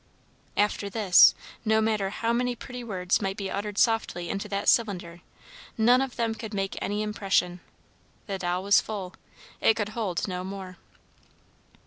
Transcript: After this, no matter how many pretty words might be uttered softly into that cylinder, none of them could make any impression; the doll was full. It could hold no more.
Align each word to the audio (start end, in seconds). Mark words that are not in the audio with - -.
After 0.57 0.89
this, 0.89 1.35
no 1.63 1.79
matter 1.79 2.09
how 2.09 2.33
many 2.33 2.55
pretty 2.55 2.83
words 2.83 3.21
might 3.21 3.37
be 3.37 3.51
uttered 3.51 3.77
softly 3.77 4.29
into 4.31 4.49
that 4.49 4.67
cylinder, 4.67 5.21
none 5.77 6.01
of 6.01 6.15
them 6.15 6.33
could 6.33 6.55
make 6.55 6.75
any 6.81 7.03
impression; 7.03 7.59
the 8.25 8.39
doll 8.39 8.63
was 8.63 8.81
full. 8.81 9.13
It 9.59 9.75
could 9.75 9.89
hold 9.89 10.27
no 10.27 10.43
more. 10.43 10.77